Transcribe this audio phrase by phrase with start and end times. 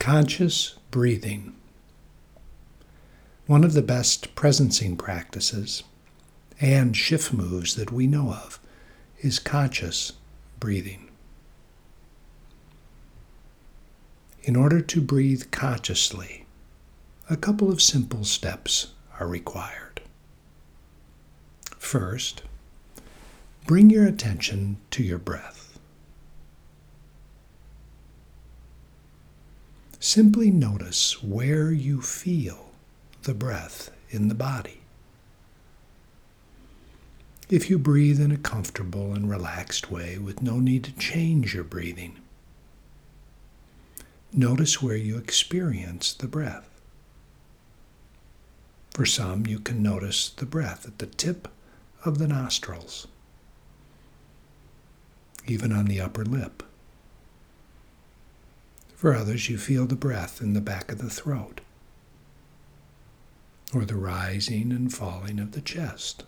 [0.00, 1.54] Conscious breathing.
[3.46, 5.82] One of the best presencing practices
[6.58, 8.58] and shift moves that we know of
[9.20, 10.12] is conscious
[10.58, 11.10] breathing.
[14.42, 16.46] In order to breathe consciously,
[17.28, 20.00] a couple of simple steps are required.
[21.76, 22.42] First,
[23.66, 25.59] bring your attention to your breath.
[30.02, 32.70] Simply notice where you feel
[33.24, 34.80] the breath in the body.
[37.50, 41.64] If you breathe in a comfortable and relaxed way with no need to change your
[41.64, 42.16] breathing,
[44.32, 46.66] notice where you experience the breath.
[48.92, 51.46] For some, you can notice the breath at the tip
[52.06, 53.06] of the nostrils,
[55.46, 56.62] even on the upper lip.
[59.00, 61.62] For others, you feel the breath in the back of the throat
[63.72, 66.24] or the rising and falling of the chest,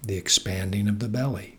[0.00, 1.58] the expanding of the belly.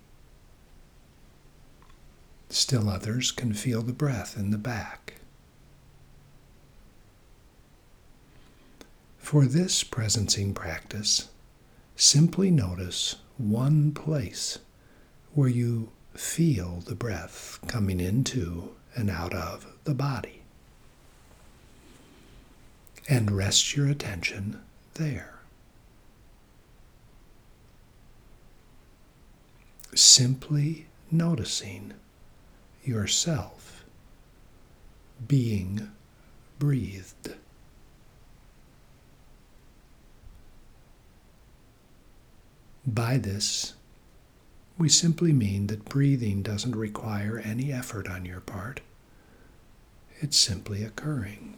[2.48, 5.16] Still others can feel the breath in the back.
[9.18, 11.28] For this presencing practice,
[11.98, 14.60] simply notice one place
[15.34, 20.42] where you feel the breath coming into and out of the body.
[23.08, 24.62] And rest your attention
[24.96, 25.40] there.
[29.94, 31.94] Simply noticing
[32.84, 33.86] yourself
[35.28, 35.92] being
[36.60, 37.36] breathed.
[42.86, 43.74] By this,
[44.78, 48.82] we simply mean that breathing doesn't require any effort on your part.
[50.20, 51.56] It's simply occurring.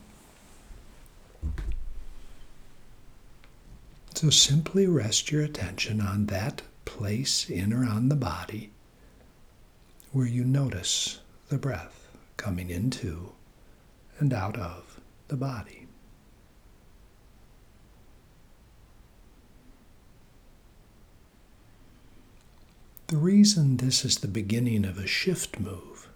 [4.13, 8.71] So simply rest your attention on that place in or on the body
[10.11, 11.19] where you notice
[11.49, 13.33] the breath coming into
[14.19, 15.86] and out of the body.
[23.07, 26.09] The reason this is the beginning of a shift move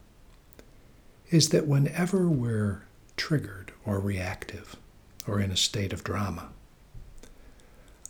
[1.30, 2.84] is that whenever we're
[3.16, 4.76] triggered or reactive
[5.26, 6.50] or in a state of drama,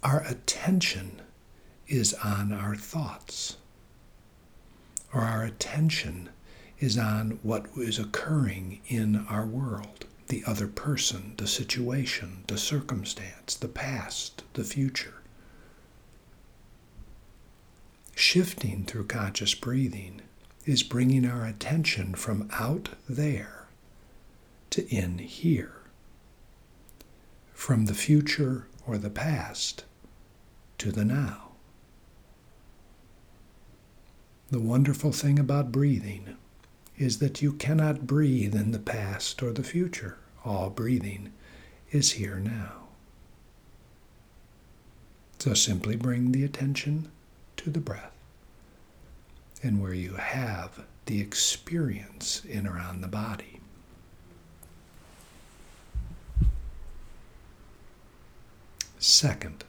[0.02, 1.22] our attention
[1.88, 3.58] is on our thoughts,
[5.14, 6.30] or our attention
[6.80, 13.54] is on what is occurring in our world the other person, the situation, the circumstance,
[13.54, 15.21] the past, the future.
[18.34, 20.22] Shifting through conscious breathing
[20.66, 23.68] is bringing our attention from out there
[24.70, 25.82] to in here,
[27.52, 29.84] from the future or the past
[30.78, 31.50] to the now.
[34.50, 36.38] The wonderful thing about breathing
[36.98, 40.20] is that you cannot breathe in the past or the future.
[40.46, 41.34] All breathing
[41.92, 42.88] is here now.
[45.40, 47.12] So simply bring the attention
[47.58, 48.14] to the breath
[49.64, 53.60] and where you have the experience in around the body.
[59.00, 59.64] Second,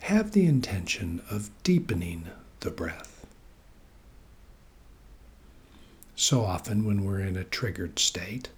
[0.00, 2.26] have the intention of deepening
[2.60, 3.26] the breath.
[6.16, 8.48] So often, when we're in a triggered state,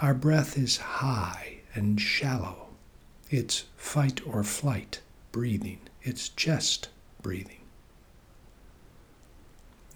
[0.00, 2.70] our breath is high and shallow.
[3.30, 6.88] It's fight or flight breathing, it's chest
[7.22, 7.61] breathing.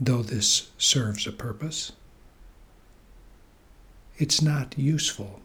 [0.01, 1.93] Though this serves a purpose,
[4.19, 5.41] it's not useful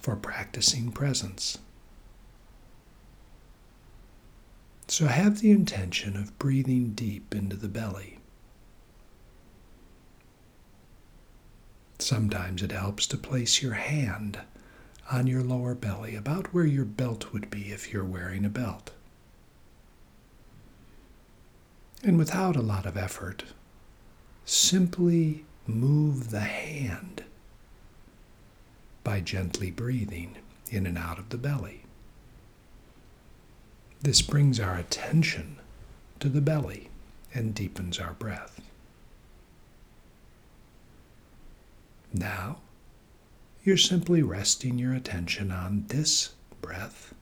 [0.00, 1.58] for practicing presence.
[4.88, 8.18] So have the intention of breathing deep into the belly.
[11.98, 14.38] Sometimes it helps to place your hand
[15.10, 18.92] on your lower belly, about where your belt would be if you're wearing a belt.
[22.06, 23.42] And without a lot of effort,
[24.44, 27.24] simply move the hand
[29.02, 30.36] by gently breathing
[30.70, 31.82] in and out of the belly.
[34.02, 35.56] This brings our attention
[36.20, 36.90] to the belly
[37.34, 38.60] and deepens our breath.
[42.14, 42.58] Now,
[43.64, 47.14] you're simply resting your attention on this breath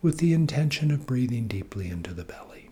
[0.00, 2.63] with the intention of breathing deeply into the belly.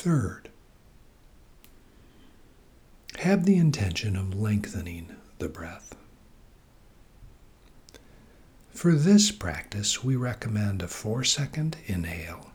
[0.00, 0.48] Third,
[3.18, 5.96] have the intention of lengthening the breath.
[8.70, 12.52] For this practice, we recommend a four second inhale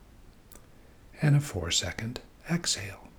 [1.22, 3.10] and a four second exhale.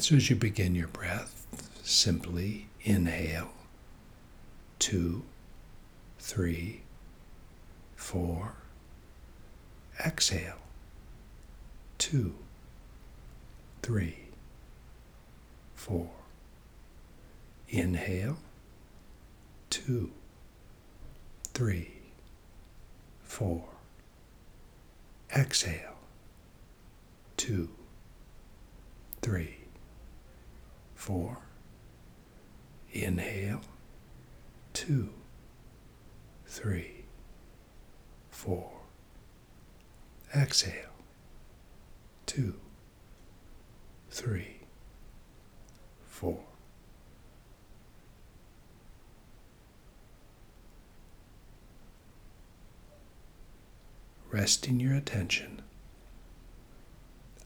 [0.00, 1.46] So as you begin your breath,
[1.84, 3.52] simply inhale
[4.80, 5.22] two,
[6.18, 6.82] three,
[7.94, 8.56] four.
[10.04, 10.58] Exhale.
[11.98, 12.34] Two,
[13.82, 14.18] three,
[15.74, 16.10] four.
[17.68, 18.36] Inhale.
[19.70, 20.10] Two,
[21.54, 21.92] three,
[23.22, 23.64] four.
[25.34, 25.96] Exhale.
[27.36, 27.68] Two,
[29.22, 29.56] three,
[30.94, 31.38] four.
[32.92, 33.60] Inhale.
[34.72, 35.08] Two,
[36.46, 37.04] three,
[38.30, 38.75] four.
[40.36, 40.86] Exhale
[42.26, 42.54] two,
[44.10, 44.58] three,
[46.06, 46.40] four.
[54.30, 55.62] Resting your attention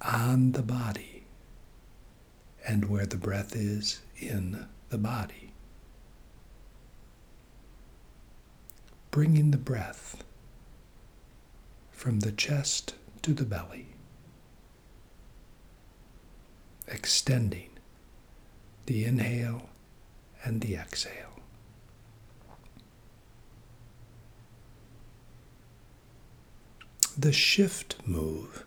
[0.03, 1.23] on the body
[2.67, 5.53] and where the breath is in the body.
[9.13, 10.25] Bringing the breath
[12.01, 13.89] from the chest to the belly,
[16.89, 17.69] extending
[18.87, 19.69] the inhale
[20.43, 21.43] and the exhale.
[27.19, 28.65] The shift move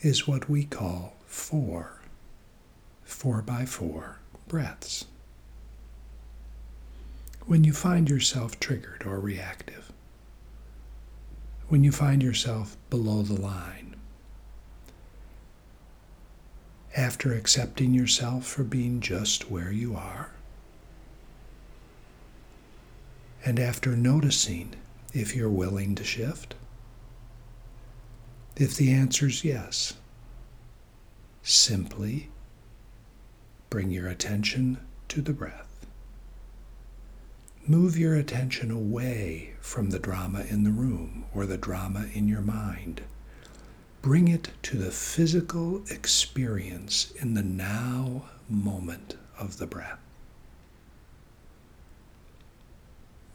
[0.00, 2.00] is what we call four,
[3.02, 5.04] four by four breaths.
[7.46, 9.90] When you find yourself triggered or reactive,
[11.68, 13.94] when you find yourself below the line,
[16.96, 20.30] after accepting yourself for being just where you are,
[23.44, 24.74] and after noticing
[25.12, 26.54] if you're willing to shift,
[28.56, 29.94] if the answer is yes,
[31.42, 32.30] simply
[33.70, 34.78] bring your attention
[35.08, 35.67] to the breath.
[37.70, 42.40] Move your attention away from the drama in the room or the drama in your
[42.40, 43.02] mind.
[44.00, 49.98] Bring it to the physical experience in the now moment of the breath.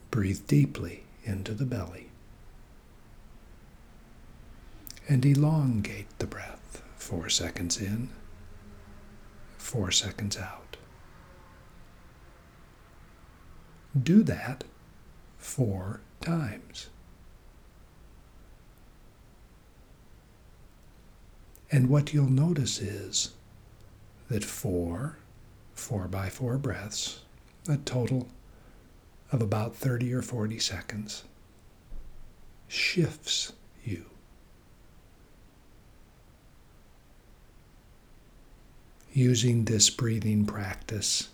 [0.10, 2.10] Breathe deeply into the belly
[5.08, 6.82] and elongate the breath.
[6.98, 8.10] Four seconds in,
[9.60, 10.73] four seconds out.
[14.02, 14.64] Do that
[15.38, 16.90] four times.
[21.72, 23.32] And what you'll notice is
[24.30, 25.18] that four,
[25.74, 27.22] four by four breaths,
[27.68, 28.28] a total
[29.32, 31.24] of about 30 or 40 seconds,
[32.68, 33.54] shifts
[33.84, 34.06] you.
[39.14, 41.30] Using this breathing practice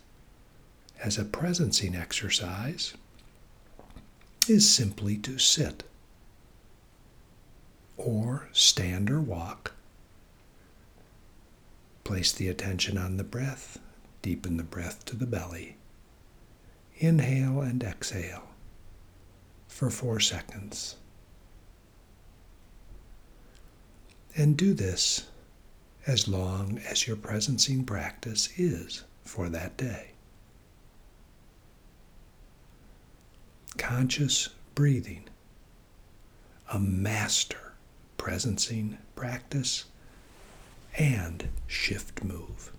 [1.02, 2.94] as a presencing exercise
[4.48, 5.82] is simply to sit
[7.96, 9.72] or stand or walk.
[12.04, 13.78] Place the attention on the breath,
[14.22, 15.76] deepen the breath to the belly.
[16.98, 18.48] Inhale and exhale
[19.68, 20.96] for four seconds.
[24.36, 25.26] And do this
[26.06, 30.09] as long as your presencing practice is for that day.
[33.78, 35.24] Conscious breathing,
[36.72, 37.72] a master
[38.18, 39.84] presencing practice,
[40.98, 42.72] and shift move.